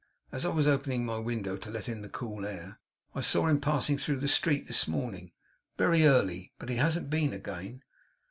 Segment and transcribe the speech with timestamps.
[0.31, 2.79] As I was opening my window to let in the cool air,
[3.13, 5.31] I saw him passing through the street this morning,
[5.77, 7.83] very early; but he hasn't been again.